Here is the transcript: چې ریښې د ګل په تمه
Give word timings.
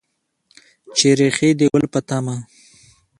چې 0.97 1.07
ریښې 1.19 1.49
د 1.59 1.61
ګل 1.71 1.85
په 1.93 1.99
تمه 2.07 2.35